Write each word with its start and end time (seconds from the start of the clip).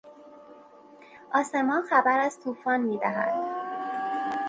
آسمان 1.33 1.83
خبر 1.89 2.19
از 2.19 2.39
توفان 2.39 2.81
میدهد. 2.81 3.33